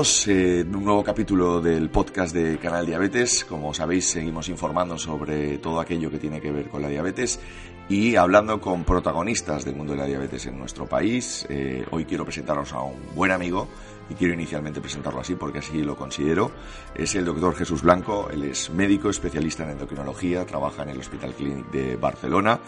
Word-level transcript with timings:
todos 0.00 0.28
en 0.28 0.74
un 0.74 0.84
nuevo 0.84 1.04
capítulo 1.04 1.60
del 1.60 1.90
podcast 1.90 2.34
de 2.34 2.56
Canal 2.56 2.86
Diabetes. 2.86 3.44
Como 3.44 3.74
sabéis, 3.74 4.08
seguimos 4.08 4.48
informando 4.48 4.96
sobre 4.96 5.58
todo 5.58 5.78
aquello 5.78 6.10
que 6.10 6.18
tiene 6.18 6.40
que 6.40 6.50
ver 6.50 6.70
con 6.70 6.80
la 6.80 6.88
diabetes 6.88 7.38
y 7.86 8.16
hablando 8.16 8.62
con 8.62 8.84
protagonistas 8.84 9.66
del 9.66 9.76
mundo 9.76 9.92
de 9.92 9.98
la 9.98 10.06
diabetes 10.06 10.46
en 10.46 10.58
nuestro 10.58 10.86
país. 10.86 11.44
Eh, 11.50 11.84
hoy 11.90 12.06
quiero 12.06 12.24
presentaros 12.24 12.72
a 12.72 12.80
un 12.80 12.96
buen 13.14 13.30
amigo 13.30 13.68
y 14.08 14.14
quiero 14.14 14.32
inicialmente 14.32 14.80
presentarlo 14.80 15.20
así 15.20 15.34
porque 15.34 15.58
así 15.58 15.82
lo 15.82 15.96
considero. 15.96 16.50
Es 16.94 17.14
el 17.14 17.26
doctor 17.26 17.54
Jesús 17.54 17.82
Blanco, 17.82 18.30
él 18.32 18.44
es 18.44 18.70
médico, 18.70 19.10
especialista 19.10 19.64
en 19.64 19.72
endocrinología, 19.72 20.46
trabaja 20.46 20.82
en 20.82 20.88
el 20.88 20.98
Hospital 21.00 21.34
Clínic 21.34 21.70
de 21.72 21.96
Barcelona, 21.96 22.58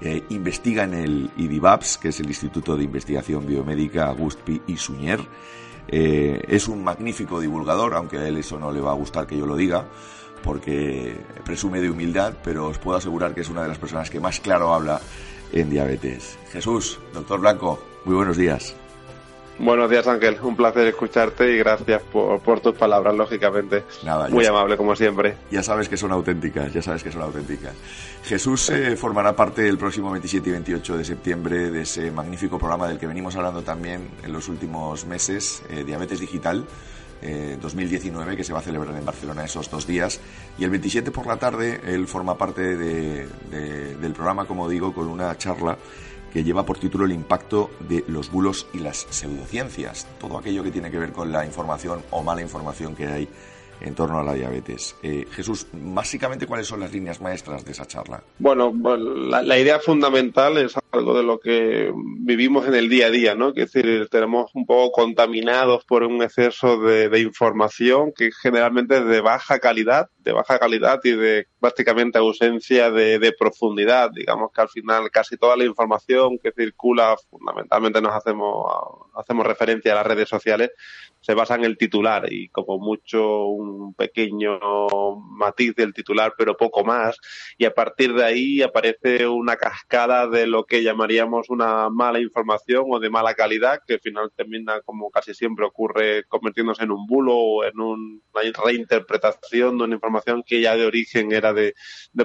eh, 0.00 0.22
investiga 0.28 0.84
en 0.84 0.94
el 0.94 1.30
IDIVAPS, 1.36 1.98
que 1.98 2.08
es 2.10 2.20
el 2.20 2.28
Instituto 2.28 2.76
de 2.76 2.84
Investigación 2.84 3.44
Biomédica 3.44 4.06
Agustpi 4.06 4.62
y 4.68 4.76
Suñer. 4.76 5.18
Eh, 5.88 6.42
es 6.48 6.68
un 6.68 6.82
magnífico 6.82 7.40
divulgador, 7.40 7.94
aunque 7.94 8.18
a 8.18 8.26
él 8.26 8.36
eso 8.38 8.58
no 8.58 8.72
le 8.72 8.80
va 8.80 8.90
a 8.90 8.94
gustar 8.94 9.26
que 9.26 9.36
yo 9.36 9.46
lo 9.46 9.56
diga, 9.56 9.86
porque 10.42 11.16
presume 11.44 11.80
de 11.80 11.90
humildad, 11.90 12.34
pero 12.42 12.68
os 12.68 12.78
puedo 12.78 12.98
asegurar 12.98 13.34
que 13.34 13.40
es 13.42 13.48
una 13.48 13.62
de 13.62 13.68
las 13.68 13.78
personas 13.78 14.10
que 14.10 14.20
más 14.20 14.40
claro 14.40 14.74
habla 14.74 15.00
en 15.52 15.70
diabetes. 15.70 16.38
Jesús, 16.50 16.98
doctor 17.12 17.40
Blanco, 17.40 17.82
muy 18.04 18.16
buenos 18.16 18.36
días. 18.36 18.74
Buenos 19.58 19.88
días, 19.88 20.06
Ángel. 20.06 20.36
Un 20.42 20.54
placer 20.54 20.86
escucharte 20.86 21.50
y 21.54 21.58
gracias 21.58 22.02
por, 22.02 22.60
tus 22.60 22.74
palabras, 22.74 23.14
lógicamente. 23.14 23.84
Nada, 24.04 24.28
Muy 24.28 24.44
amable, 24.44 24.76
como 24.76 24.94
siempre. 24.94 25.36
Ya 25.50 25.62
sabes 25.62 25.88
que 25.88 25.96
son 25.96 26.12
auténticas, 26.12 26.72
ya 26.74 26.82
sabes 26.82 27.02
que 27.02 27.10
son 27.10 27.22
auténticas. 27.22 27.72
Jesús 28.24 28.68
eh, 28.68 28.96
formará 28.96 29.34
parte 29.34 29.66
el 29.66 29.78
próximo 29.78 30.10
27 30.10 30.50
y 30.50 30.52
28 30.52 30.98
de 30.98 31.04
septiembre 31.04 31.70
de 31.70 31.82
ese 31.82 32.10
magnífico 32.10 32.58
programa 32.58 32.88
del 32.88 32.98
que 32.98 33.06
venimos 33.06 33.34
hablando 33.36 33.62
también 33.62 34.10
en 34.22 34.32
los 34.32 34.48
últimos 34.48 35.06
meses, 35.06 35.62
eh, 35.70 35.84
Diabetes 35.84 36.20
Digital. 36.20 36.64
2019 37.62 38.34
eh, 38.34 38.36
que 38.36 38.44
se 38.44 38.52
va 38.52 38.58
a 38.58 38.62
celebrar 38.62 38.94
en 38.94 39.04
Barcelona 39.04 39.42
esos 39.42 39.70
dos 39.70 39.86
días 39.86 40.20
y 40.58 40.64
el 40.64 40.70
27 40.70 41.10
por 41.10 41.26
la 41.26 41.38
tarde 41.38 41.80
él 41.86 42.06
forma 42.06 42.36
parte 42.36 42.76
del 42.76 44.12
programa 44.12 44.44
como 44.44 44.68
digo 44.68 44.92
con 44.92 45.08
una 45.08 45.36
charla 45.38 45.78
que 46.36 46.44
lleva 46.44 46.66
por 46.66 46.76
título 46.76 47.06
el 47.06 47.12
impacto 47.12 47.70
de 47.88 48.04
los 48.08 48.30
bulos 48.30 48.66
y 48.74 48.80
las 48.80 49.06
pseudociencias, 49.08 50.06
todo 50.20 50.36
aquello 50.36 50.62
que 50.62 50.70
tiene 50.70 50.90
que 50.90 50.98
ver 50.98 51.10
con 51.10 51.32
la 51.32 51.46
información 51.46 52.02
o 52.10 52.22
mala 52.22 52.42
información 52.42 52.94
que 52.94 53.06
hay 53.06 53.26
en 53.80 53.94
torno 53.94 54.18
a 54.18 54.22
la 54.22 54.34
diabetes. 54.34 54.96
Eh, 55.02 55.26
Jesús, 55.30 55.66
básicamente, 55.72 56.46
¿cuáles 56.46 56.66
son 56.66 56.80
las 56.80 56.92
líneas 56.92 57.22
maestras 57.22 57.64
de 57.64 57.72
esa 57.72 57.86
charla? 57.86 58.22
Bueno, 58.38 58.70
la, 58.98 59.58
idea 59.58 59.78
fundamental 59.78 60.58
es 60.58 60.74
algo 60.96 61.16
de 61.16 61.22
lo 61.22 61.38
que 61.38 61.92
vivimos 62.20 62.66
en 62.66 62.74
el 62.74 62.88
día 62.88 63.06
a 63.06 63.10
día, 63.10 63.34
¿no? 63.34 63.52
Que 63.52 63.62
es 63.62 63.72
decir, 63.72 64.08
tenemos 64.08 64.50
un 64.54 64.66
poco 64.66 64.92
contaminados 64.92 65.84
por 65.84 66.02
un 66.02 66.22
exceso 66.22 66.78
de, 66.80 67.16
información 67.20 68.12
que 68.14 68.30
generalmente 68.42 68.98
es 68.98 69.06
de 69.06 69.20
baja 69.20 69.58
calidad, 69.58 70.10
de 70.18 70.32
baja 70.32 70.58
calidad 70.58 71.00
y 71.04 71.12
de 71.12 71.46
prácticamente 71.60 72.18
ausencia 72.18 72.90
de, 72.90 73.18
de, 73.18 73.32
profundidad. 73.32 74.10
Digamos 74.10 74.50
que 74.52 74.60
al 74.60 74.68
final 74.68 75.10
casi 75.10 75.36
toda 75.36 75.56
la 75.56 75.64
información 75.64 76.38
que 76.38 76.52
circula, 76.52 77.16
fundamentalmente 77.30 78.00
nos 78.00 78.12
hacemos, 78.12 78.66
hacemos 79.14 79.46
referencia 79.46 79.92
a 79.92 79.96
las 79.96 80.06
redes 80.06 80.28
sociales, 80.28 80.70
se 81.26 81.34
basa 81.34 81.56
en 81.56 81.64
el 81.64 81.76
titular 81.76 82.32
y 82.32 82.48
como 82.50 82.78
mucho 82.78 83.46
un 83.46 83.94
pequeño 83.94 84.60
matiz 85.16 85.74
del 85.74 85.92
titular, 85.92 86.34
pero 86.38 86.56
poco 86.56 86.84
más. 86.84 87.18
Y 87.58 87.64
a 87.64 87.74
partir 87.74 88.14
de 88.14 88.24
ahí 88.24 88.62
aparece 88.62 89.26
una 89.26 89.56
cascada 89.56 90.28
de 90.28 90.46
lo 90.46 90.66
que 90.66 90.84
llamaríamos 90.86 91.50
una 91.50 91.90
mala 91.90 92.20
información 92.20 92.84
o 92.88 92.98
de 92.98 93.10
mala 93.10 93.34
calidad, 93.34 93.80
que 93.86 93.94
al 93.94 94.00
final 94.00 94.32
termina, 94.34 94.80
como 94.82 95.10
casi 95.10 95.34
siempre 95.34 95.66
ocurre, 95.66 96.24
convirtiéndose 96.28 96.84
en 96.84 96.92
un 96.92 97.06
bulo 97.06 97.34
o 97.36 97.64
en 97.64 97.78
una 97.78 98.20
reinterpretación 98.64 99.78
de 99.78 99.84
una 99.84 99.94
información 99.94 100.42
que 100.46 100.60
ya 100.60 100.76
de 100.76 100.86
origen 100.86 101.32
era 101.32 101.52
de, 101.52 101.74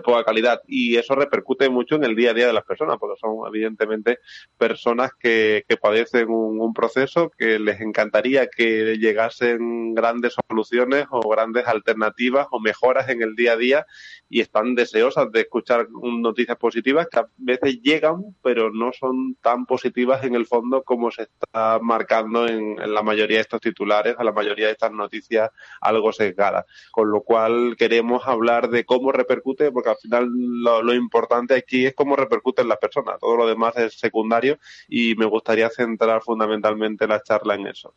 poca 0.04 0.24
calidad. 0.24 0.62
Y 0.68 0.96
eso 0.96 1.16
repercute 1.16 1.70
mucho 1.70 1.96
en 1.96 2.04
el 2.04 2.16
día 2.16 2.32
a 2.32 2.34
día 2.34 2.48
de 2.48 2.54
las 2.54 2.64
personas, 2.64 2.98
porque 3.00 3.20
son 3.20 3.48
evidentemente 3.48 4.20
personas 4.58 5.12
que, 5.20 5.66
padecen 5.82 6.30
un 6.30 6.74
proceso 6.74 7.32
que 7.36 7.58
les 7.58 7.82
encantaría 7.82 8.48
que 8.48 8.98
llegasen 8.98 9.96
grandes 9.96 10.36
soluciones 10.48 11.08
o 11.10 11.28
grandes 11.28 11.66
alternativas 11.68 12.48
o 12.52 12.60
mejoras 12.60 13.10
en 13.10 13.22
el 13.22 13.36
día 13.36 13.54
a 13.54 13.58
día 13.58 13.86
y 14.30 14.42
están 14.42 14.76
deseosas 14.76 15.32
de 15.32 15.42
escuchar 15.42 15.88
noticias 15.90 16.58
positivas 16.58 17.08
que 17.12 17.20
a 17.20 17.28
veces 17.38 17.82
llegan 17.82 18.36
pero 18.42 18.51
no 18.56 18.92
son 18.94 19.36
tan 19.42 19.66
positivas 19.66 20.24
en 20.24 20.36
el 20.36 20.46
fondo 20.46 20.84
como 20.84 21.12
se 21.12 21.24
está 21.24 21.80
marcando 21.82 22.48
en, 22.48 22.76
la 22.94 23.02
mayoría 23.02 23.38
de 23.38 23.42
estos 23.42 23.62
titulares, 23.62 24.16
a 24.18 24.24
la 24.24 24.32
mayoría 24.32 24.68
de 24.68 24.74
estas 24.74 24.92
noticias 24.92 25.50
algo 25.80 26.12
sesgadas. 26.12 26.66
Con 26.92 27.12
lo 27.12 27.22
cual 27.22 27.76
queremos 27.78 28.28
hablar 28.28 28.70
de 28.70 28.86
cómo 28.86 29.12
repercute 29.12 29.72
porque 29.72 29.90
al 29.90 29.98
final 29.98 30.30
lo, 30.34 30.94
importante 30.94 31.56
aquí 31.56 31.86
es 31.86 31.94
cómo 31.94 32.16
repercute 32.16 32.62
en 32.62 32.68
las 32.68 32.78
personas. 32.78 33.20
Todo 33.20 33.38
lo 33.38 33.48
demás 33.48 33.76
es 33.78 33.94
secundario 33.94 34.60
y 34.88 35.16
me 35.16 35.26
gustaría 35.26 35.70
centrar 35.70 36.22
fundamentalmente 36.22 37.08
la 37.08 37.22
charla 37.24 37.56
en 37.56 37.68
eso. 37.68 37.94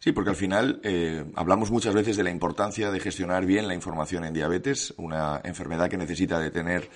Sí, 0.00 0.12
porque 0.12 0.30
al 0.30 0.36
final 0.36 0.80
eh, 0.84 1.24
hablamos 1.34 1.72
muchas 1.72 1.92
veces 1.92 2.16
de 2.16 2.22
la 2.22 2.30
importancia 2.30 2.92
de 2.92 3.00
gestionar 3.00 3.44
bien 3.46 3.66
la 3.66 3.74
información 3.74 4.24
en 4.24 4.32
diabetes, 4.32 4.94
una 4.96 5.40
enfermedad 5.42 5.90
que 5.90 5.96
necesita 5.96 6.38
de 6.38 6.52
tener 6.52 6.88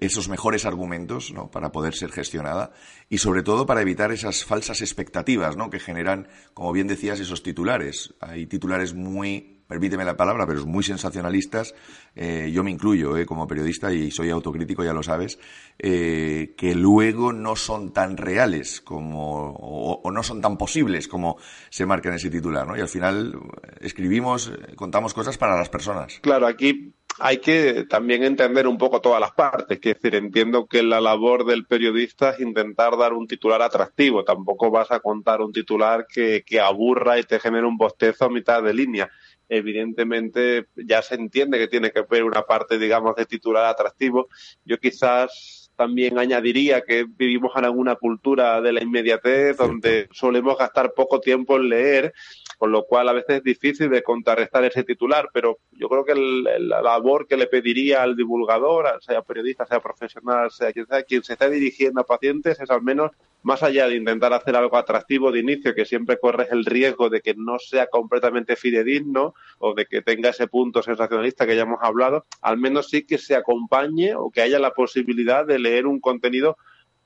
esos 0.00 0.30
mejores 0.30 0.64
argumentos 0.64 1.32
¿no? 1.32 1.50
para 1.50 1.70
poder 1.70 1.94
ser 1.94 2.12
gestionada 2.12 2.72
y 3.10 3.18
sobre 3.18 3.42
todo 3.42 3.66
para 3.66 3.82
evitar 3.82 4.10
esas 4.10 4.46
falsas 4.46 4.80
expectativas 4.80 5.54
¿no? 5.54 5.68
que 5.68 5.80
generan, 5.80 6.28
como 6.54 6.72
bien 6.72 6.86
decías, 6.86 7.20
esos 7.20 7.42
titulares. 7.42 8.14
Hay 8.20 8.46
titulares 8.46 8.94
muy 8.94 9.55
permíteme 9.68 10.04
la 10.04 10.16
palabra, 10.16 10.46
pero 10.46 10.60
es 10.60 10.66
muy 10.66 10.84
sensacionalistas, 10.84 11.74
eh, 12.14 12.50
yo 12.52 12.62
me 12.62 12.70
incluyo 12.70 13.16
eh, 13.16 13.26
como 13.26 13.46
periodista 13.46 13.92
y 13.92 14.10
soy 14.10 14.30
autocrítico, 14.30 14.84
ya 14.84 14.92
lo 14.92 15.02
sabes, 15.02 15.38
eh, 15.78 16.54
que 16.56 16.74
luego 16.74 17.32
no 17.32 17.56
son 17.56 17.92
tan 17.92 18.16
reales 18.16 18.80
como, 18.80 19.52
o, 19.52 20.10
no 20.10 20.22
son 20.22 20.40
tan 20.40 20.56
posibles 20.56 21.08
como 21.08 21.38
se 21.70 21.86
marca 21.86 22.08
en 22.08 22.16
ese 22.16 22.30
titular, 22.30 22.66
¿no? 22.66 22.76
Y 22.76 22.80
al 22.80 22.88
final 22.88 23.38
escribimos, 23.80 24.52
contamos 24.76 25.14
cosas 25.14 25.36
para 25.36 25.56
las 25.56 25.68
personas. 25.68 26.20
Claro, 26.20 26.46
aquí 26.46 26.94
hay 27.18 27.38
que 27.38 27.84
también 27.88 28.22
entender 28.22 28.66
un 28.66 28.76
poco 28.76 29.00
todas 29.00 29.20
las 29.20 29.32
partes. 29.32 29.78
Es 29.82 29.94
decir, 29.94 30.14
entiendo 30.14 30.66
que 30.66 30.82
la 30.82 31.00
labor 31.00 31.44
del 31.44 31.66
periodista 31.66 32.30
es 32.30 32.40
intentar 32.40 32.96
dar 32.96 33.14
un 33.14 33.26
titular 33.26 33.62
atractivo. 33.62 34.24
Tampoco 34.24 34.70
vas 34.70 34.90
a 34.90 35.00
contar 35.00 35.40
un 35.40 35.52
titular 35.52 36.06
que, 36.06 36.44
que 36.46 36.60
aburra 36.60 37.18
y 37.18 37.22
te 37.22 37.40
genere 37.40 37.66
un 37.66 37.78
bostezo 37.78 38.26
a 38.26 38.30
mitad 38.30 38.62
de 38.62 38.74
línea 38.74 39.10
evidentemente 39.48 40.66
ya 40.74 41.02
se 41.02 41.14
entiende 41.14 41.58
que 41.58 41.68
tiene 41.68 41.90
que 41.90 42.00
haber 42.00 42.24
una 42.24 42.42
parte, 42.42 42.78
digamos, 42.78 43.14
de 43.16 43.26
titular 43.26 43.66
atractivo. 43.66 44.28
Yo 44.64 44.78
quizás 44.78 45.70
también 45.76 46.18
añadiría 46.18 46.80
que 46.80 47.04
vivimos 47.08 47.52
en 47.56 47.66
alguna 47.66 47.96
cultura 47.96 48.60
de 48.60 48.72
la 48.72 48.82
inmediatez 48.82 49.56
donde 49.56 50.08
solemos 50.10 50.56
gastar 50.58 50.92
poco 50.94 51.20
tiempo 51.20 51.56
en 51.56 51.68
leer 51.68 52.14
con 52.58 52.72
lo 52.72 52.84
cual 52.84 53.08
a 53.08 53.12
veces 53.12 53.36
es 53.36 53.42
difícil 53.42 53.90
de 53.90 54.02
contrarrestar 54.02 54.64
ese 54.64 54.84
titular, 54.84 55.28
pero 55.32 55.58
yo 55.72 55.88
creo 55.88 56.04
que 56.04 56.14
la 56.14 56.80
labor 56.82 57.26
que 57.26 57.36
le 57.36 57.46
pediría 57.46 58.02
al 58.02 58.16
divulgador, 58.16 58.98
sea 59.02 59.22
periodista, 59.22 59.66
sea 59.66 59.80
profesional, 59.80 60.50
sea 60.50 60.72
quien 60.72 60.86
sea, 60.86 61.02
quien 61.02 61.22
se 61.22 61.34
esté 61.34 61.50
dirigiendo 61.50 62.00
a 62.00 62.06
pacientes, 62.06 62.58
es 62.60 62.70
al 62.70 62.82
menos, 62.82 63.10
más 63.42 63.62
allá 63.62 63.86
de 63.88 63.96
intentar 63.96 64.32
hacer 64.32 64.56
algo 64.56 64.76
atractivo 64.76 65.30
de 65.30 65.40
inicio, 65.40 65.74
que 65.74 65.84
siempre 65.84 66.18
corres 66.18 66.48
el 66.50 66.64
riesgo 66.64 67.10
de 67.10 67.20
que 67.20 67.34
no 67.34 67.58
sea 67.58 67.86
completamente 67.88 68.56
fidedigno 68.56 69.34
o 69.58 69.74
de 69.74 69.86
que 69.86 70.02
tenga 70.02 70.30
ese 70.30 70.48
punto 70.48 70.82
sensacionalista 70.82 71.46
que 71.46 71.56
ya 71.56 71.62
hemos 71.62 71.82
hablado, 71.82 72.24
al 72.40 72.58
menos 72.58 72.88
sí 72.88 73.04
que 73.04 73.18
se 73.18 73.36
acompañe 73.36 74.14
o 74.14 74.30
que 74.30 74.40
haya 74.40 74.58
la 74.58 74.72
posibilidad 74.72 75.46
de 75.46 75.58
leer 75.58 75.86
un 75.86 76.00
contenido 76.00 76.56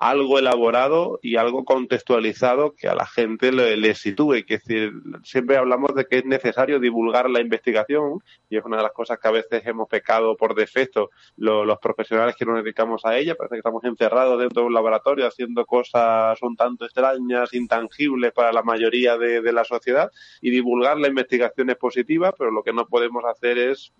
algo 0.01 0.39
elaborado 0.39 1.21
y 1.23 1.37
algo 1.37 1.67
contextualizado 1.67 2.75
que 2.75 2.89
a 2.89 2.95
la 2.95 3.05
gente 3.05 3.53
le, 3.53 3.95
sitúe. 3.95 4.47
Que 4.47 4.55
decir, 4.57 4.95
siempre 5.25 5.59
hablamos 5.59 5.95
de 5.95 6.07
que 6.07 6.19
es 6.19 6.25
necesario 6.25 6.81
divulgar 6.81 7.29
la 7.29 7.41
investigación 7.41 8.21
y 8.49 8.57
es 8.57 8.65
una 8.65 8.79
de 8.79 8.85
las 8.85 8.93
cosas 8.93 9.19
que 9.19 9.29
a 9.29 9.31
veces 9.31 9.63
hemos 9.67 9.89
pecado 9.89 10.39
por 10.39 10.55
defecto 10.55 11.11
los 11.37 11.79
profesionales 11.81 12.35
que 12.35 12.47
nos 12.47 12.65
dedicamos 12.65 13.05
a 13.05 13.19
ella. 13.19 13.35
Parece 13.35 13.57
que 13.57 13.59
estamos 13.59 13.85
encerrados 13.85 14.41
dentro 14.41 14.63
de 14.63 14.69
un 14.69 14.75
laboratorio 14.75 15.27
haciendo 15.27 15.67
cosas 15.67 16.41
un 16.41 16.57
tanto 16.57 16.87
extrañas, 16.87 17.53
intangibles 17.53 18.33
para 18.33 18.55
la 18.55 18.63
mayoría 18.63 19.19
de, 19.19 19.43
de 19.43 19.53
la 19.53 19.65
sociedad 19.65 20.11
y 20.41 20.51
divulgar 20.51 20.97
la 20.97 21.09
investigación 21.09 21.69
es 21.69 21.77
positiva, 21.77 22.33
pero 22.37 22.51
lo 22.51 22.63
que 22.63 22.73
no 22.73 22.87
podemos 22.87 23.23
hacer 23.27 23.59
es 23.59 23.93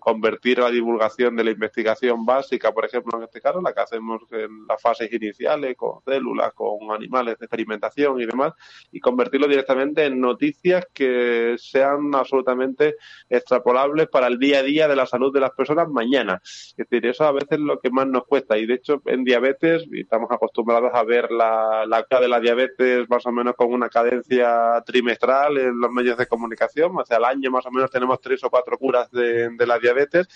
convertir 0.00 0.58
la 0.58 0.70
divulgación 0.70 1.34
de 1.34 1.44
la 1.44 1.50
investigación 1.52 2.26
básica, 2.26 2.72
por 2.72 2.84
ejemplo, 2.84 3.16
en 3.16 3.24
este 3.24 3.40
caso, 3.40 3.62
la 3.62 3.72
que 3.72 3.80
hacemos 3.80 4.20
en 4.32 4.66
las 4.66 4.82
fases 4.82 5.10
iniciales 5.10 5.45
con 5.76 6.02
células, 6.04 6.52
con 6.52 6.90
animales 6.90 7.38
de 7.38 7.46
experimentación 7.46 8.20
y 8.20 8.26
demás, 8.26 8.52
y 8.92 9.00
convertirlo 9.00 9.48
directamente 9.48 10.04
en 10.04 10.20
noticias 10.20 10.86
que 10.92 11.56
sean 11.58 12.14
absolutamente 12.14 12.96
extrapolables 13.28 14.08
para 14.08 14.26
el 14.26 14.38
día 14.38 14.58
a 14.58 14.62
día 14.62 14.88
de 14.88 14.96
la 14.96 15.06
salud 15.06 15.32
de 15.32 15.40
las 15.40 15.52
personas 15.52 15.88
mañana. 15.88 16.40
Es 16.42 16.74
decir, 16.76 17.06
eso 17.06 17.24
a 17.24 17.32
veces 17.32 17.52
es 17.52 17.60
lo 17.60 17.78
que 17.78 17.90
más 17.90 18.06
nos 18.06 18.24
cuesta. 18.24 18.58
Y 18.58 18.66
de 18.66 18.74
hecho, 18.74 19.02
en 19.06 19.24
diabetes, 19.24 19.84
estamos 19.92 20.30
acostumbrados 20.30 20.90
a 20.94 21.02
ver 21.04 21.30
la, 21.30 21.84
la 21.86 22.06
de 22.20 22.28
la 22.28 22.40
diabetes 22.40 23.08
más 23.08 23.26
o 23.26 23.32
menos 23.32 23.54
con 23.56 23.72
una 23.72 23.88
cadencia 23.88 24.82
trimestral 24.86 25.58
en 25.58 25.80
los 25.80 25.90
medios 25.90 26.16
de 26.16 26.26
comunicación. 26.26 26.96
O 26.96 27.04
sea, 27.04 27.18
al 27.18 27.24
año 27.24 27.50
más 27.50 27.66
o 27.66 27.70
menos 27.70 27.90
tenemos 27.90 28.20
tres 28.20 28.42
o 28.44 28.50
cuatro 28.50 28.78
curas 28.78 29.10
de, 29.10 29.50
de 29.50 29.66
la 29.66 29.78
diabetes 29.78 30.28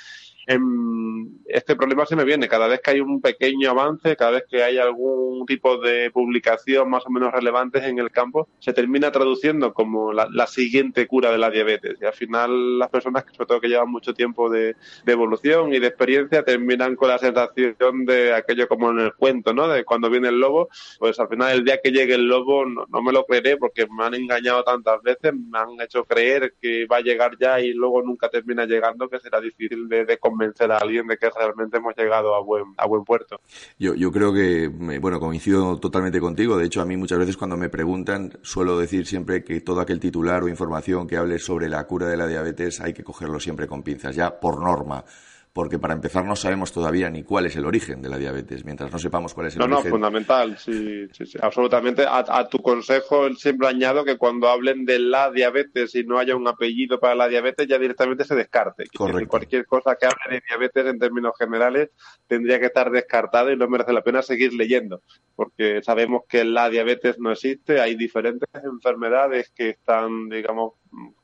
este 0.46 1.76
problema 1.76 2.06
se 2.06 2.16
me 2.16 2.24
viene 2.24 2.48
cada 2.48 2.66
vez 2.66 2.80
que 2.80 2.92
hay 2.92 3.00
un 3.00 3.20
pequeño 3.20 3.70
avance, 3.70 4.16
cada 4.16 4.32
vez 4.32 4.44
que 4.48 4.62
hay 4.62 4.78
algún 4.78 5.46
tipo 5.46 5.78
de 5.78 6.10
publicación 6.10 6.88
más 6.88 7.04
o 7.06 7.10
menos 7.10 7.32
relevante 7.32 7.86
en 7.86 7.98
el 7.98 8.10
campo, 8.10 8.48
se 8.58 8.72
termina 8.72 9.12
traduciendo 9.12 9.72
como 9.72 10.12
la, 10.12 10.46
siguiente 10.46 11.06
cura 11.06 11.30
de 11.30 11.38
la 11.38 11.50
diabetes. 11.50 11.98
Y 12.00 12.04
al 12.04 12.12
final 12.12 12.78
las 12.78 12.88
personas, 12.88 13.24
que 13.24 13.34
sobre 13.34 13.46
todo 13.46 13.60
que 13.60 13.68
llevan 13.68 13.90
mucho 13.90 14.14
tiempo 14.14 14.50
de, 14.50 14.74
evolución 15.06 15.72
y 15.74 15.78
de 15.78 15.88
experiencia, 15.88 16.42
terminan 16.42 16.96
con 16.96 17.08
la 17.08 17.18
sensación 17.18 18.04
de 18.04 18.32
aquello 18.32 18.68
como 18.68 18.90
en 18.90 19.00
el 19.00 19.14
cuento, 19.14 19.52
¿no? 19.52 19.68
De 19.68 19.84
cuando 19.84 20.10
viene 20.10 20.28
el 20.28 20.40
lobo, 20.40 20.68
pues 20.98 21.18
al 21.20 21.28
final 21.28 21.52
el 21.52 21.64
día 21.64 21.80
que 21.82 21.90
llegue 21.90 22.14
el 22.14 22.26
lobo 22.26 22.64
no, 22.64 22.86
me 23.02 23.12
lo 23.12 23.24
creeré 23.24 23.56
porque 23.56 23.86
me 23.86 24.04
han 24.04 24.14
engañado 24.14 24.62
tantas 24.64 25.02
veces, 25.02 25.32
me 25.34 25.58
han 25.58 25.80
hecho 25.80 26.04
creer 26.04 26.54
que 26.60 26.86
va 26.86 26.98
a 26.98 27.00
llegar 27.00 27.36
ya 27.38 27.60
y 27.60 27.72
luego 27.72 28.02
nunca 28.02 28.28
termina 28.28 28.66
llegando, 28.66 29.08
que 29.08 29.20
será 29.20 29.40
difícil 29.40 29.88
de, 29.88 30.04
de 30.04 30.18
convencer 30.30 30.70
a 30.72 30.78
alguien 30.78 31.06
de 31.06 31.16
que 31.16 31.28
realmente 31.30 31.78
hemos 31.78 31.94
llegado 31.96 32.34
a 32.34 32.40
buen, 32.40 32.64
a 32.76 32.86
buen 32.86 33.04
puerto. 33.04 33.40
Yo, 33.78 33.94
yo 33.94 34.10
creo 34.12 34.32
que, 34.32 34.68
bueno, 35.00 35.20
coincido 35.20 35.78
totalmente 35.78 36.20
contigo. 36.20 36.56
De 36.56 36.66
hecho, 36.66 36.80
a 36.80 36.84
mí 36.84 36.96
muchas 36.96 37.18
veces 37.18 37.36
cuando 37.36 37.56
me 37.56 37.68
preguntan, 37.68 38.38
suelo 38.42 38.78
decir 38.78 39.06
siempre 39.06 39.44
que 39.44 39.60
todo 39.60 39.80
aquel 39.80 40.00
titular 40.00 40.42
o 40.42 40.48
información 40.48 41.06
que 41.06 41.16
hable 41.16 41.38
sobre 41.38 41.68
la 41.68 41.84
cura 41.86 42.06
de 42.08 42.16
la 42.16 42.26
diabetes 42.26 42.80
hay 42.80 42.92
que 42.92 43.04
cogerlo 43.04 43.40
siempre 43.40 43.66
con 43.66 43.82
pinzas, 43.82 44.14
ya 44.14 44.38
por 44.38 44.62
norma 44.62 45.04
porque 45.52 45.78
para 45.78 45.94
empezar 45.94 46.24
no 46.24 46.36
sabemos 46.36 46.72
todavía 46.72 47.10
ni 47.10 47.22
cuál 47.22 47.46
es 47.46 47.56
el 47.56 47.64
origen 47.64 48.00
de 48.02 48.08
la 48.08 48.18
diabetes. 48.18 48.64
Mientras 48.64 48.92
no 48.92 48.98
sepamos 48.98 49.34
cuál 49.34 49.48
es 49.48 49.56
el 49.56 49.62
origen. 49.62 49.78
No, 49.78 49.84
no, 49.84 49.90
fundamental, 49.90 50.56
sí, 50.58 51.08
sí, 51.12 51.26
sí 51.26 51.38
absolutamente. 51.40 52.04
A, 52.08 52.48
tu 52.48 52.58
consejo 52.58 53.28
siempre 53.34 53.68
añado 53.68 54.04
que 54.04 54.16
cuando 54.16 54.48
hablen 54.48 54.84
de 54.84 54.98
la 54.98 55.30
diabetes 55.30 55.94
y 55.94 56.04
no 56.04 56.18
haya 56.18 56.36
un 56.36 56.46
apellido 56.46 57.00
para 57.00 57.14
la 57.14 57.28
diabetes, 57.28 57.66
ya 57.66 57.78
directamente 57.78 58.24
se 58.24 58.34
descarte. 58.34 58.84
Correcto. 58.96 59.28
Cualquier 59.28 59.66
cosa 59.66 59.96
que 59.96 60.06
hable 60.06 60.36
de 60.36 60.42
diabetes 60.48 60.86
en 60.86 60.98
términos 60.98 61.32
generales 61.38 61.90
tendría 62.26 62.60
que 62.60 62.66
estar 62.66 62.90
descartado 62.90 63.52
y 63.52 63.56
no 63.56 63.68
merece 63.68 63.92
la 63.92 64.02
pena 64.02 64.22
seguir 64.22 64.52
leyendo, 64.52 65.02
porque 65.34 65.82
sabemos 65.82 66.22
que 66.28 66.44
la 66.44 66.70
diabetes 66.70 67.18
no 67.18 67.32
existe, 67.32 67.80
hay 67.80 67.96
diferentes 67.96 68.48
enfermedades 68.62 69.50
que 69.50 69.70
están, 69.70 70.28
digamos, 70.28 70.74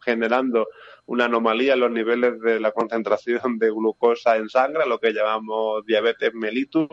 generando 0.05 0.69
una 1.07 1.27
anomalía 1.27 1.75
en 1.75 1.81
los 1.81 1.91
niveles 1.91 2.41
de 2.41 2.61
la 2.61 2.73
concentración 2.73 3.59
de 3.59 3.71
glucosa 3.71 4.37
en 4.37 4.49
sangre, 4.49 4.87
lo 4.87 4.99
que 4.99 5.13
llamamos 5.13 5.85
diabetes 5.87 6.35
mellitus, 6.35 6.89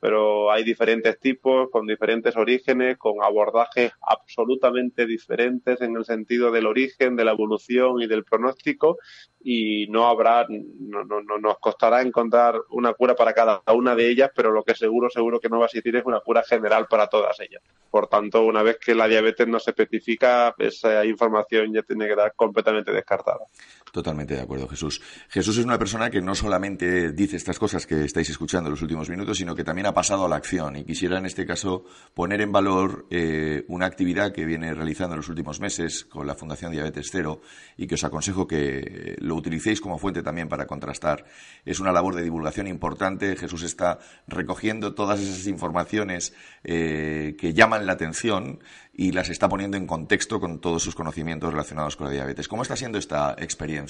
pero 0.00 0.50
hay 0.52 0.64
diferentes 0.64 1.18
tipos, 1.18 1.68
con 1.70 1.86
diferentes 1.86 2.36
orígenes, 2.36 2.96
con 2.96 3.22
abordajes 3.22 3.92
absolutamente 4.00 5.06
diferentes 5.06 5.80
en 5.80 5.96
el 5.96 6.04
sentido 6.04 6.50
del 6.50 6.66
origen, 6.66 7.16
de 7.16 7.24
la 7.24 7.32
evolución 7.32 8.00
y 8.00 8.06
del 8.06 8.24
pronóstico, 8.24 8.98
y 9.48 9.86
no 9.86 10.08
habrá, 10.08 10.44
no, 10.48 11.04
no, 11.04 11.22
no 11.22 11.38
nos 11.38 11.58
costará 11.60 12.02
encontrar 12.02 12.56
una 12.70 12.94
cura 12.94 13.14
para 13.14 13.32
cada 13.32 13.62
una 13.72 13.94
de 13.94 14.10
ellas, 14.10 14.32
pero 14.34 14.50
lo 14.50 14.64
que 14.64 14.74
seguro, 14.74 15.08
seguro 15.08 15.38
que 15.38 15.48
no 15.48 15.58
va 15.58 15.66
a 15.66 15.66
existir 15.66 15.94
es 15.94 16.04
una 16.04 16.18
cura 16.18 16.42
general 16.42 16.88
para 16.88 17.06
todas 17.06 17.38
ellas. 17.38 17.62
Por 17.88 18.08
tanto, 18.08 18.42
una 18.42 18.64
vez 18.64 18.76
que 18.84 18.92
la 18.92 19.06
diabetes 19.06 19.46
no 19.46 19.60
se 19.60 19.70
especifica, 19.70 20.52
esa 20.58 21.04
información 21.04 21.72
ya 21.72 21.82
tiene 21.82 22.08
que 22.08 22.16
dar 22.16 22.34
completamente 22.34 22.90
descartada. 22.90 23.38
Totalmente 23.96 24.34
de 24.34 24.42
acuerdo, 24.42 24.68
Jesús. 24.68 25.00
Jesús 25.30 25.56
es 25.56 25.64
una 25.64 25.78
persona 25.78 26.10
que 26.10 26.20
no 26.20 26.34
solamente 26.34 27.12
dice 27.12 27.36
estas 27.36 27.58
cosas 27.58 27.86
que 27.86 28.04
estáis 28.04 28.28
escuchando 28.28 28.68
en 28.68 28.72
los 28.72 28.82
últimos 28.82 29.08
minutos, 29.08 29.38
sino 29.38 29.54
que 29.54 29.64
también 29.64 29.86
ha 29.86 29.94
pasado 29.94 30.26
a 30.26 30.28
la 30.28 30.36
acción. 30.36 30.76
Y 30.76 30.84
quisiera, 30.84 31.16
en 31.16 31.24
este 31.24 31.46
caso, 31.46 31.86
poner 32.12 32.42
en 32.42 32.52
valor 32.52 33.06
eh, 33.08 33.64
una 33.68 33.86
actividad 33.86 34.32
que 34.32 34.44
viene 34.44 34.74
realizando 34.74 35.14
en 35.14 35.20
los 35.20 35.30
últimos 35.30 35.60
meses 35.60 36.04
con 36.04 36.26
la 36.26 36.34
Fundación 36.34 36.72
Diabetes 36.72 37.08
Cero 37.10 37.40
y 37.78 37.86
que 37.86 37.94
os 37.94 38.04
aconsejo 38.04 38.46
que 38.46 39.16
lo 39.20 39.34
utilicéis 39.34 39.80
como 39.80 39.96
fuente 39.98 40.22
también 40.22 40.50
para 40.50 40.66
contrastar. 40.66 41.24
Es 41.64 41.80
una 41.80 41.90
labor 41.90 42.16
de 42.16 42.22
divulgación 42.22 42.66
importante. 42.66 43.34
Jesús 43.34 43.62
está 43.62 43.98
recogiendo 44.26 44.94
todas 44.94 45.20
esas 45.20 45.46
informaciones 45.46 46.34
eh, 46.64 47.34
que 47.38 47.54
llaman 47.54 47.86
la 47.86 47.94
atención 47.94 48.60
y 48.92 49.12
las 49.12 49.28
está 49.28 49.48
poniendo 49.48 49.76
en 49.76 49.86
contexto 49.86 50.40
con 50.40 50.58
todos 50.58 50.82
sus 50.82 50.94
conocimientos 50.94 51.50
relacionados 51.50 51.96
con 51.96 52.06
la 52.06 52.12
diabetes. 52.12 52.48
¿Cómo 52.48 52.62
está 52.62 52.76
siendo 52.76 52.98
esta 52.98 53.36
experiencia, 53.38 53.85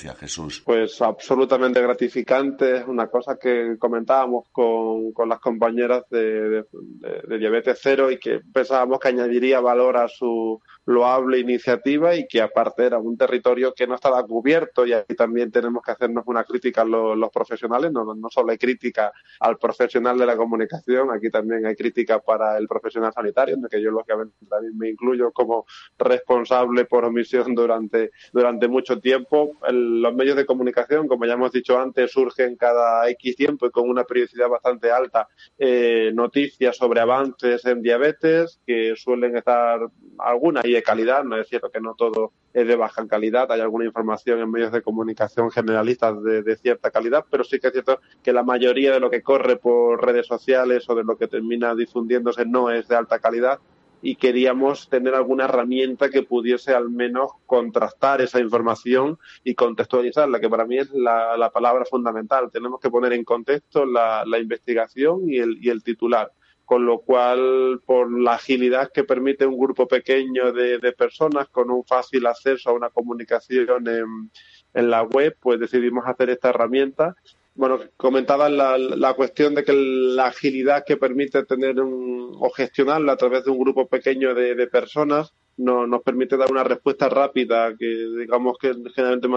Pues 0.64 1.00
absolutamente 1.02 1.80
gratificante. 1.80 2.78
Es 2.78 2.86
una 2.86 3.08
cosa 3.08 3.38
que 3.40 3.76
comentábamos 3.78 4.48
con, 4.52 5.12
con 5.12 5.28
las 5.28 5.40
compañeras 5.40 6.04
de, 6.10 6.62
de, 6.62 7.38
Diabetes 7.38 7.78
Cero 7.82 8.10
y 8.10 8.18
que 8.18 8.40
pensábamos 8.52 8.98
que 8.98 9.08
añadiría 9.08 9.60
valor 9.60 9.96
a 9.96 10.08
su 10.08 10.60
loable 10.86 11.38
iniciativa 11.38 12.14
y 12.14 12.26
que 12.26 12.40
aparte 12.40 12.84
era 12.86 12.98
un 12.98 13.16
territorio 13.16 13.74
que 13.74 13.86
no 13.86 13.96
estaba 13.96 14.22
cubierto 14.24 14.86
y 14.86 14.92
ahí 14.92 15.04
también 15.16 15.50
tenemos 15.50 15.82
que 15.82 15.90
hacernos 15.90 16.24
una 16.26 16.44
crítica 16.44 16.82
a 16.82 16.84
los, 16.84 17.16
los 17.16 17.30
profesionales. 17.30 17.92
No, 17.92 18.14
no 18.14 18.30
solo 18.30 18.52
hay 18.52 18.58
crítica 18.58 19.12
al 19.40 19.58
profesional 19.58 20.18
de 20.18 20.26
la 20.26 20.36
comunicación, 20.36 21.10
aquí 21.10 21.30
también 21.30 21.66
hay 21.66 21.74
crítica 21.74 22.20
para 22.20 22.56
el 22.58 22.68
profesional 22.68 23.12
sanitario, 23.12 23.56
en 23.56 23.64
el 23.64 23.70
que 23.70 23.82
yo 23.82 23.90
lógicamente 23.90 24.36
también 24.48 24.76
me 24.76 24.90
incluyo 24.90 25.32
como 25.32 25.66
responsable 25.98 26.84
por 26.84 27.04
omisión 27.04 27.54
durante, 27.54 28.10
durante 28.32 28.68
mucho 28.68 29.00
tiempo. 29.00 29.52
Los 29.76 30.14
medios 30.14 30.36
de 30.36 30.46
comunicación, 30.46 31.08
como 31.08 31.26
ya 31.26 31.34
hemos 31.34 31.52
dicho 31.52 31.78
antes, 31.78 32.10
surgen 32.10 32.56
cada 32.56 33.08
X 33.10 33.36
tiempo 33.36 33.66
y 33.66 33.70
con 33.70 33.88
una 33.88 34.04
periodicidad 34.04 34.48
bastante 34.48 34.90
alta 34.90 35.28
eh, 35.58 36.10
noticias 36.14 36.76
sobre 36.76 37.00
avances 37.00 37.64
en 37.64 37.82
diabetes 37.82 38.60
que 38.66 38.94
suelen 38.96 39.36
estar 39.36 39.80
algunas 40.18 40.64
y 40.64 40.72
de 40.72 40.82
calidad, 40.82 41.24
no 41.24 41.36
es 41.36 41.48
cierto 41.48 41.70
que 41.70 41.80
no 41.80 41.94
todo 41.94 42.32
es 42.52 42.66
de 42.66 42.76
baja 42.76 43.06
calidad, 43.06 43.52
hay 43.52 43.60
alguna 43.60 43.84
información 43.84 44.40
en 44.40 44.50
medios 44.50 44.72
de 44.72 44.80
comunicación 44.80 45.50
generalistas 45.50 46.22
de, 46.22 46.42
de, 46.42 46.56
cierta 46.56 46.90
calidad, 46.90 47.24
pero 47.30 47.44
sí 47.44 47.58
que 47.58 47.66
es 47.66 47.72
cierto 47.74 48.00
que 48.22 48.32
la 48.32 48.42
mayoría 48.42 48.92
de 48.92 49.00
lo 49.00 49.10
que 49.10 49.22
corre 49.22 49.56
por 49.56 50.04
redes 50.04 50.26
sociales 50.26 50.88
o 50.88 50.94
de 50.94 51.04
lo 51.04 51.18
que 51.18 51.28
termina 51.28 51.74
difundiéndose 51.74 52.46
no 52.46 52.70
es 52.70 52.88
de 52.88 52.96
alta 52.96 53.18
calidad 53.18 53.58
y 54.06 54.14
queríamos 54.14 54.88
tener 54.88 55.16
alguna 55.16 55.46
herramienta 55.46 56.10
que 56.10 56.22
pudiese 56.22 56.72
al 56.72 56.90
menos 56.90 57.32
contrastar 57.44 58.20
esa 58.20 58.38
información 58.38 59.18
y 59.42 59.56
contextualizarla, 59.56 60.38
que 60.38 60.48
para 60.48 60.64
mí 60.64 60.78
es 60.78 60.92
la, 60.92 61.36
la 61.36 61.50
palabra 61.50 61.84
fundamental. 61.84 62.48
Tenemos 62.52 62.78
que 62.78 62.88
poner 62.88 63.14
en 63.14 63.24
contexto 63.24 63.84
la, 63.84 64.24
la 64.24 64.38
investigación 64.38 65.28
y 65.28 65.38
el, 65.38 65.58
y 65.60 65.70
el 65.70 65.82
titular 65.82 66.30
con 66.64 66.84
lo 66.84 66.98
cual, 66.98 67.80
por 67.86 68.10
la 68.10 68.34
agilidad 68.34 68.90
que 68.92 69.04
permite 69.04 69.46
un 69.46 69.56
grupo 69.56 69.86
pequeño 69.86 70.52
de, 70.52 70.78
de 70.78 70.92
personas 70.92 71.48
con 71.48 71.70
un 71.70 71.84
fácil 71.84 72.26
acceso 72.26 72.70
a 72.70 72.74
una 72.74 72.90
comunicación 72.90 73.86
en, 73.88 74.30
en, 74.74 74.90
la 74.90 75.02
web, 75.04 75.36
pues 75.40 75.60
decidimos 75.60 76.04
hacer 76.06 76.30
esta 76.30 76.48
herramienta 76.48 77.14
bueno, 77.56 77.80
comentaba 77.96 78.48
la, 78.48 78.78
la, 78.78 79.14
cuestión 79.14 79.54
de 79.54 79.64
que 79.64 79.72
la 79.72 80.26
agilidad 80.26 80.84
que 80.86 80.96
permite 80.96 81.44
tener 81.44 81.80
un, 81.80 82.36
o 82.38 82.50
gestionarla 82.50 83.12
a 83.12 83.16
través 83.16 83.44
de 83.44 83.50
un 83.50 83.58
grupo 83.58 83.88
pequeño 83.88 84.34
de, 84.34 84.54
de 84.54 84.66
personas 84.66 85.34
no, 85.56 85.86
nos 85.86 86.02
permite 86.02 86.36
dar 86.36 86.50
una 86.50 86.64
respuesta 86.64 87.08
rápida, 87.08 87.74
que 87.76 87.86
digamos 87.86 88.58
que 88.58 88.74
generalmente 88.94 89.28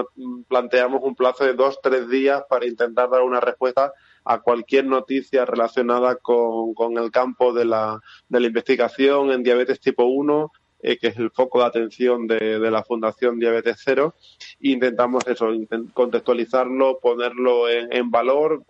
planteamos 0.48 1.00
un 1.02 1.14
plazo 1.14 1.44
de 1.44 1.54
dos, 1.54 1.80
tres 1.82 2.08
días 2.08 2.42
para 2.48 2.66
intentar 2.66 3.08
dar 3.08 3.22
una 3.22 3.40
respuesta 3.40 3.92
a 4.24 4.40
cualquier 4.40 4.84
noticia 4.84 5.46
relacionada 5.46 6.16
con, 6.16 6.74
con 6.74 6.98
el 6.98 7.10
campo 7.10 7.54
de 7.54 7.64
la, 7.64 8.00
de 8.28 8.40
la 8.40 8.46
investigación 8.46 9.30
en 9.30 9.42
diabetes 9.42 9.80
tipo 9.80 10.04
1 10.04 10.52
eh, 10.82 10.98
que 10.98 11.08
es 11.08 11.16
el 11.18 11.30
foco 11.30 11.60
de 11.60 11.66
atención 11.66 12.26
de, 12.26 12.58
la 12.70 12.82
Fundación 12.84 13.38
Diabetes 13.38 13.80
Cero. 13.84 14.14
intentamos 14.60 15.26
eso, 15.26 15.48
contextualizarlo, 15.92 16.98
ponerlo 17.00 17.68
en, 17.68 17.92
en 17.92 18.10
valor, 18.10 18.64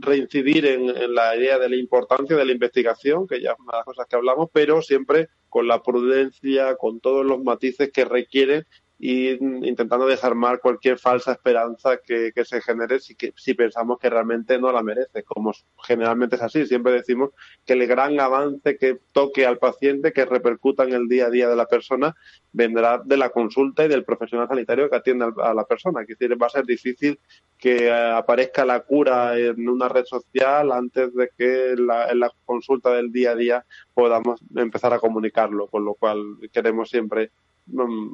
reincidir 0.00 0.66
en, 0.66 0.88
en, 0.90 1.14
la 1.14 1.36
idea 1.36 1.58
de 1.58 1.68
la 1.68 1.76
importancia 1.76 2.36
de 2.36 2.44
la 2.44 2.52
investigación, 2.52 3.26
que 3.26 3.40
ya 3.40 3.52
es 3.52 3.58
una 3.58 3.72
de 3.72 3.78
las 3.78 3.84
cosas 3.84 4.06
que 4.08 4.16
hablamos, 4.16 4.48
pero 4.52 4.82
siempre 4.82 5.28
con 5.48 5.68
la 5.68 5.82
prudencia, 5.82 6.76
con 6.76 7.00
todos 7.00 7.24
los 7.24 7.42
matices 7.42 7.92
que 7.92 8.04
requiere 8.04 8.64
y 8.98 9.30
intentando 9.66 10.06
desarmar 10.06 10.60
cualquier 10.60 10.98
falsa 10.98 11.32
esperanza 11.32 11.98
que, 11.98 12.32
se 12.44 12.60
genere 12.60 13.00
si, 13.00 13.16
que, 13.16 13.32
si 13.36 13.54
pensamos 13.54 13.98
que 13.98 14.08
realmente 14.08 14.58
no 14.58 14.70
la 14.70 14.82
merece, 14.82 15.24
como 15.24 15.52
generalmente 15.82 16.36
es 16.36 16.42
así. 16.42 16.64
Siempre 16.66 16.92
decimos 16.92 17.30
que 17.64 17.72
el 17.72 17.86
gran 17.86 18.18
avance 18.20 18.78
que 18.78 18.98
toque 19.12 19.46
al 19.46 19.58
paciente, 19.58 20.12
que 20.12 20.24
repercuta 20.24 20.84
en 20.84 20.92
el 20.92 21.08
día 21.08 21.26
a 21.26 21.30
día 21.30 21.48
de 21.48 21.56
la 21.56 21.66
persona, 21.66 22.14
vendrá 22.52 23.02
de 23.04 23.16
la 23.16 23.30
consulta 23.30 23.84
y 23.84 23.88
del 23.88 24.04
profesional 24.04 24.48
sanitario 24.48 24.88
que 24.88 24.96
atiende 24.96 25.26
a 25.42 25.54
la 25.54 25.64
persona. 25.64 26.02
Es 26.02 26.06
decir, 26.06 26.40
va 26.40 26.46
a 26.46 26.50
ser 26.50 26.64
difícil 26.64 27.18
que 27.58 27.88
eh, 27.88 27.92
aparezca 27.92 28.64
la 28.64 28.80
cura 28.80 29.36
en 29.36 29.68
una 29.68 29.88
red 29.88 30.04
social 30.04 30.70
antes 30.70 31.12
de 31.14 31.30
que 31.36 31.72
en 31.72 31.86
la 31.86 32.30
consulta 32.44 32.90
del 32.92 33.10
día 33.10 33.32
a 33.32 33.36
día 33.36 33.66
podamos 33.92 34.40
empezar 34.54 34.92
a 34.92 35.00
comunicarlo, 35.00 35.66
con 35.66 35.84
lo 35.84 35.94
cual 35.94 36.38
queremos 36.52 36.90
siempre 36.90 37.32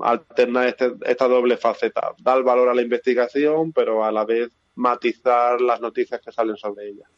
alternar 0.02 0.68
este, 0.68 0.92
esta 1.06 1.28
doble 1.28 1.56
faceta, 1.56 2.12
dar 2.22 2.42
valor 2.42 2.68
a 2.68 2.74
la 2.74 2.82
investigación, 2.82 3.72
pero 3.72 4.04
a 4.04 4.12
la 4.12 4.24
vez 4.24 4.50
matizar 4.76 5.60
las 5.60 5.80
noticias 5.80 6.20
que 6.24 6.32
salen 6.32 6.56
sobre 6.56 6.88
ella. 6.88 7.08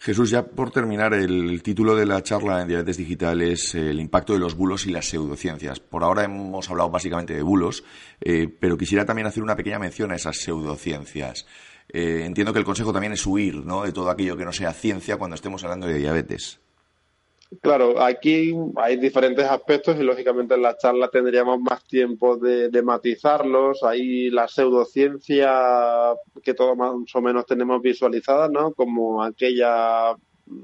Jesús, 0.00 0.30
ya 0.30 0.44
por 0.44 0.72
terminar, 0.72 1.14
el 1.14 1.62
título 1.62 1.94
de 1.94 2.06
la 2.06 2.20
charla 2.24 2.60
en 2.60 2.66
Diabetes 2.66 2.96
Digital 2.96 3.40
es 3.40 3.76
el 3.76 4.00
impacto 4.00 4.32
de 4.32 4.40
los 4.40 4.56
bulos 4.56 4.84
y 4.86 4.90
las 4.90 5.06
pseudociencias. 5.06 5.78
Por 5.78 6.02
ahora 6.02 6.24
hemos 6.24 6.68
hablado 6.68 6.90
básicamente 6.90 7.34
de 7.34 7.42
bulos, 7.42 7.84
eh, 8.20 8.48
pero 8.48 8.76
quisiera 8.76 9.06
también 9.06 9.28
hacer 9.28 9.44
una 9.44 9.54
pequeña 9.54 9.78
mención 9.78 10.10
a 10.10 10.16
esas 10.16 10.38
pseudociencias. 10.38 11.46
Eh, 11.88 12.24
entiendo 12.24 12.52
que 12.52 12.58
el 12.58 12.64
consejo 12.64 12.92
también 12.92 13.12
es 13.12 13.24
huir 13.24 13.54
¿no? 13.64 13.84
de 13.84 13.92
todo 13.92 14.10
aquello 14.10 14.36
que 14.36 14.44
no 14.44 14.52
sea 14.52 14.72
ciencia 14.72 15.18
cuando 15.18 15.36
estemos 15.36 15.62
hablando 15.62 15.86
de 15.86 15.98
diabetes. 15.98 16.58
Claro, 17.60 18.00
aquí 18.00 18.54
hay 18.76 18.96
diferentes 18.96 19.44
aspectos 19.44 19.96
y 19.98 20.02
lógicamente 20.02 20.54
en 20.54 20.62
la 20.62 20.76
charla 20.76 21.08
tendríamos 21.08 21.60
más 21.60 21.84
tiempo 21.84 22.36
de, 22.36 22.82
matizarlos. 22.82 23.82
Hay 23.82 24.30
la 24.30 24.48
pseudociencia 24.48 26.14
que 26.42 26.54
todos 26.54 26.76
más 26.76 26.94
o 27.14 27.20
menos 27.20 27.44
tenemos 27.44 27.82
visualizada, 27.82 28.48
¿no? 28.48 28.72
Como 28.72 29.22
aquella 29.22 30.16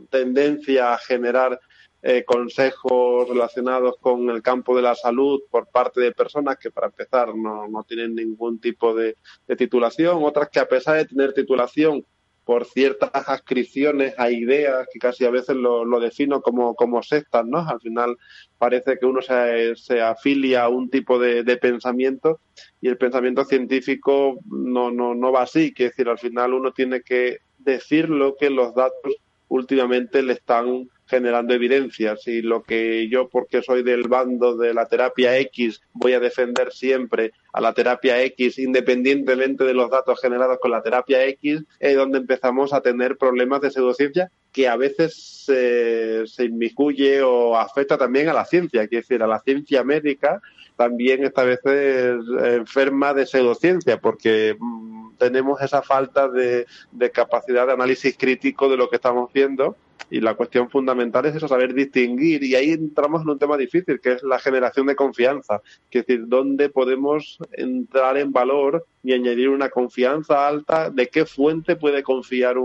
tendencia 0.08 0.94
a 0.94 0.98
generar 0.98 1.60
eh, 2.02 2.24
consejos 2.24 3.28
relacionados 3.28 3.96
con 4.00 4.30
el 4.30 4.40
campo 4.40 4.74
de 4.74 4.82
la 4.82 4.94
salud 4.94 5.40
por 5.50 5.66
parte 5.68 6.00
de 6.00 6.12
personas 6.12 6.56
que 6.58 6.70
para 6.70 6.86
empezar 6.86 7.34
no, 7.34 7.68
no 7.68 7.84
tienen 7.84 8.14
ningún 8.14 8.60
tipo 8.60 8.94
de 8.94 9.16
titulación, 9.56 10.22
otras 10.22 10.48
que 10.48 10.60
a 10.60 10.68
pesar 10.68 10.96
de 10.96 11.06
tener 11.06 11.32
titulación 11.34 12.04
por 12.48 12.64
ciertas 12.64 13.10
adscripciones 13.12 14.14
a 14.16 14.30
ideas 14.30 14.88
que 14.90 14.98
casi 14.98 15.26
a 15.26 15.30
veces 15.30 15.54
lo, 15.54 16.00
defino 16.00 16.40
como, 16.40 16.74
como 16.74 17.02
sectas, 17.02 17.44
¿no? 17.44 17.58
Al 17.58 17.78
final 17.78 18.16
parece 18.56 18.96
que 18.98 19.04
uno 19.04 19.20
se, 19.20 20.00
afilia 20.00 20.62
a 20.62 20.70
un 20.70 20.88
tipo 20.88 21.18
de, 21.18 21.44
pensamiento 21.58 22.40
y 22.80 22.88
el 22.88 22.96
pensamiento 22.96 23.44
científico 23.44 24.38
no, 24.46 24.90
no, 24.90 25.14
no 25.14 25.30
va 25.30 25.42
así, 25.42 25.74
que 25.74 25.90
decir, 25.90 26.08
al 26.08 26.18
final 26.18 26.54
uno 26.54 26.72
tiene 26.72 27.02
que 27.02 27.40
decir 27.58 28.08
lo 28.08 28.34
que 28.34 28.48
los 28.48 28.74
datos 28.74 29.16
últimamente 29.48 30.22
le 30.22 30.32
están 30.32 30.88
generando 31.08 31.54
evidencias 31.54 32.26
y 32.28 32.42
lo 32.42 32.62
que 32.62 33.08
yo, 33.08 33.28
porque 33.28 33.62
soy 33.62 33.82
del 33.82 34.08
bando 34.08 34.56
de 34.56 34.74
la 34.74 34.86
terapia 34.86 35.36
X, 35.38 35.80
voy 35.92 36.12
a 36.12 36.20
defender 36.20 36.72
siempre 36.72 37.32
a 37.52 37.60
la 37.60 37.72
terapia 37.72 38.22
X 38.22 38.58
independientemente 38.58 39.64
de 39.64 39.74
los 39.74 39.90
datos 39.90 40.20
generados 40.20 40.58
con 40.60 40.70
la 40.70 40.82
terapia 40.82 41.24
X, 41.26 41.64
es 41.80 41.96
donde 41.96 42.18
empezamos 42.18 42.72
a 42.72 42.80
tener 42.80 43.16
problemas 43.16 43.60
de 43.60 43.70
pseudociencia 43.70 44.30
que 44.52 44.68
a 44.68 44.76
veces 44.76 45.44
se 45.46 46.44
inmiscuye 46.44 47.22
o 47.22 47.56
afecta 47.56 47.96
también 47.96 48.28
a 48.28 48.32
la 48.32 48.44
ciencia, 48.44 48.86
quiere 48.86 49.02
decir, 49.02 49.22
a 49.22 49.26
la 49.26 49.40
ciencia 49.40 49.84
médica 49.84 50.40
también 50.76 51.24
esta 51.24 51.42
vez 51.42 51.58
enferma 51.64 53.12
de 53.12 53.26
pseudociencia 53.26 54.00
porque 54.00 54.56
mm, 54.58 55.16
tenemos 55.18 55.60
esa 55.60 55.82
falta 55.82 56.28
de 56.28 56.66
capacidad 57.12 57.66
de 57.66 57.72
análisis 57.72 58.16
crítico 58.16 58.68
de 58.68 58.76
lo 58.76 58.88
que 58.88 58.96
estamos 58.96 59.32
viendo 59.32 59.76
y 60.10 60.20
la 60.20 60.34
cuestión 60.34 60.70
fundamental 60.70 61.26
es 61.26 61.36
eso, 61.36 61.48
saber 61.48 61.74
distinguir. 61.74 62.42
Y 62.42 62.54
ahí 62.54 62.70
entramos 62.70 63.22
en 63.22 63.30
un 63.30 63.38
tema 63.38 63.56
difícil, 63.56 64.00
que 64.00 64.12
es 64.12 64.22
la 64.22 64.38
generación 64.38 64.86
de 64.86 64.96
confianza. 64.96 65.60
Es 65.90 66.06
decir, 66.06 66.24
dónde 66.26 66.68
podemos 66.68 67.38
entrar 67.52 68.16
en 68.16 68.32
valor 68.32 68.86
y 69.02 69.12
añadir 69.12 69.48
una 69.48 69.68
confianza 69.68 70.46
alta 70.46 70.90
de 70.90 71.08
qué 71.08 71.24
fuente 71.24 71.76
puede 71.76 72.02
confiar 72.02 72.56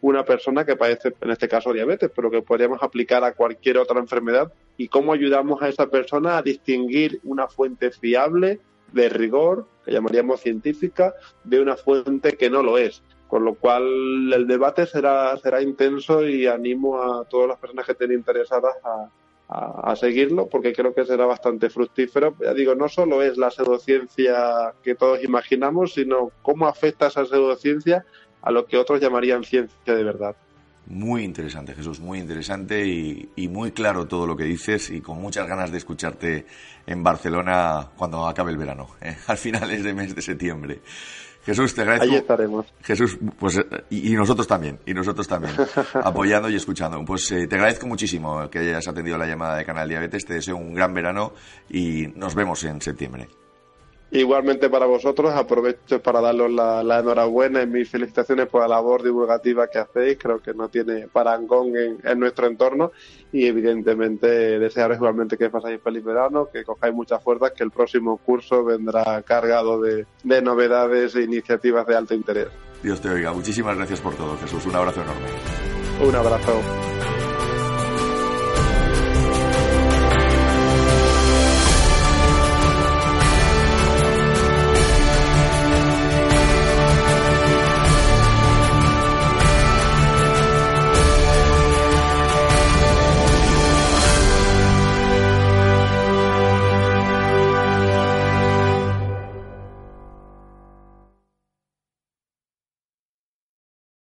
una 0.00 0.24
persona 0.24 0.64
que 0.64 0.76
padece, 0.76 1.14
en 1.20 1.30
este 1.30 1.48
caso, 1.48 1.72
diabetes, 1.72 2.10
pero 2.14 2.30
que 2.30 2.42
podríamos 2.42 2.82
aplicar 2.82 3.24
a 3.24 3.32
cualquier 3.32 3.78
otra 3.78 3.98
enfermedad 3.98 4.52
y 4.76 4.88
cómo 4.88 5.12
ayudamos 5.12 5.62
a 5.62 5.68
esa 5.68 5.88
persona 5.88 6.38
a 6.38 6.42
distinguir 6.42 7.20
una 7.24 7.48
fuente 7.48 7.90
fiable 7.90 8.60
de 8.92 9.08
rigor, 9.08 9.66
que 9.84 9.92
llamaríamos 9.92 10.40
científica, 10.40 11.14
de 11.44 11.60
una 11.60 11.76
fuente 11.76 12.36
que 12.36 12.50
no 12.50 12.62
lo 12.62 12.78
es. 12.78 13.02
Con 13.32 13.46
lo 13.46 13.54
cual 13.54 14.30
el 14.30 14.46
debate 14.46 14.84
será, 14.84 15.34
será 15.38 15.62
intenso 15.62 16.22
y 16.22 16.46
animo 16.46 17.00
a 17.00 17.24
todas 17.24 17.48
las 17.48 17.58
personas 17.58 17.86
que 17.86 17.92
estén 17.92 18.12
interesadas 18.12 18.74
a, 18.84 19.96
seguirlo 19.96 20.48
porque 20.50 20.74
creo 20.74 20.92
que 20.92 21.06
será 21.06 21.24
bastante 21.24 21.70
fructífero. 21.70 22.34
Ya 22.42 22.52
digo, 22.52 22.74
no 22.74 22.90
solo 22.90 23.22
es 23.22 23.38
la 23.38 23.50
pseudociencia 23.50 24.74
que 24.82 24.94
todos 24.94 25.24
imaginamos, 25.24 25.94
sino 25.94 26.30
cómo 26.42 26.66
afecta 26.66 27.06
esa 27.06 27.24
pseudociencia 27.24 28.04
a 28.42 28.50
lo 28.50 28.66
que 28.66 28.76
otros 28.76 29.00
llamarían 29.00 29.44
ciencia 29.44 29.94
de 29.94 30.04
verdad. 30.04 30.36
Muy 30.84 31.24
interesante, 31.24 31.74
Jesús, 31.74 32.00
muy 32.00 32.18
interesante 32.18 32.86
y, 32.86 33.48
muy 33.48 33.72
claro 33.72 34.06
todo 34.06 34.26
lo 34.26 34.36
que 34.36 34.44
dices 34.44 34.90
y 34.90 35.00
con 35.00 35.18
muchas 35.22 35.48
ganas 35.48 35.72
de 35.72 35.78
escucharte 35.78 36.44
en 36.86 37.02
Barcelona 37.02 37.92
cuando 37.96 38.26
acabe 38.26 38.50
el 38.50 38.58
verano, 38.58 38.88
¿eh? 39.00 39.16
al 39.26 39.38
finales 39.38 39.82
de 39.84 39.94
mes 39.94 40.14
de 40.14 40.20
septiembre. 40.20 40.82
Jesús, 41.44 41.74
te 41.74 41.82
agradezco. 41.82 42.12
Ahí 42.12 42.16
estaremos. 42.16 42.66
Jesús, 42.82 43.18
pues, 43.38 43.60
y, 43.90 44.14
nosotros 44.14 44.46
también, 44.46 44.78
y 44.86 44.94
nosotros 44.94 45.26
también, 45.26 45.54
apoyando 45.94 46.48
y 46.48 46.56
escuchando. 46.56 47.04
Pues 47.04 47.30
eh, 47.32 47.46
te 47.46 47.56
agradezco 47.56 47.86
muchísimo 47.86 48.48
que 48.48 48.60
hayas 48.60 48.86
atendido 48.86 49.18
la 49.18 49.26
llamada 49.26 49.56
de 49.56 49.64
Canal 49.64 49.88
Diabetes, 49.88 50.24
te 50.24 50.34
deseo 50.34 50.56
un 50.56 50.74
gran 50.74 50.94
verano 50.94 51.32
y 51.68 52.06
nos 52.14 52.34
vemos 52.34 52.62
en 52.64 52.80
septiembre. 52.80 53.28
Igualmente 54.14 54.68
para 54.68 54.84
vosotros, 54.84 55.32
aprovecho 55.32 56.02
para 56.02 56.20
daros 56.20 56.50
la, 56.52 56.98
enhorabuena 57.00 57.62
y 57.62 57.66
mis 57.66 57.88
felicitaciones 57.88 58.46
por 58.46 58.60
la 58.60 58.68
labor 58.68 59.02
divulgativa 59.02 59.68
que 59.68 59.78
hacéis. 59.78 60.18
Creo 60.18 60.38
que 60.38 60.52
no 60.52 60.68
tiene 60.68 61.08
parangón 61.08 61.72
en, 62.04 62.20
nuestro 62.20 62.46
entorno 62.46 62.92
y 63.32 63.46
evidentemente 63.46 64.58
desearos 64.58 64.98
igualmente 64.98 65.38
que 65.38 65.48
pasáis 65.48 65.80
feliz 65.80 66.04
verano, 66.04 66.50
que 66.52 66.62
cojáis 66.62 66.92
muchas 66.92 67.24
fuerzas, 67.24 67.52
que 67.52 67.64
el 67.64 67.70
próximo 67.70 68.18
curso 68.18 68.62
vendrá 68.62 69.22
cargado 69.22 69.80
de, 69.80 70.04
de 70.24 70.42
novedades 70.42 71.16
e 71.16 71.22
iniciativas 71.22 71.86
de 71.86 71.96
alto 71.96 72.12
interés. 72.12 72.48
Dios 72.82 73.00
te 73.00 73.08
oiga. 73.08 73.32
Muchísimas 73.32 73.74
gracias 73.78 74.02
por 74.02 74.14
todo, 74.14 74.36
Jesús. 74.36 74.66
Un 74.66 74.76
abrazo 74.76 75.00
enorme. 75.00 75.26
Un 76.06 76.14
abrazo. 76.14 76.60